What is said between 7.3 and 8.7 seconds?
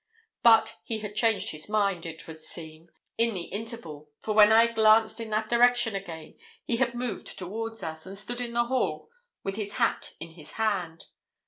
toward us, and stood in the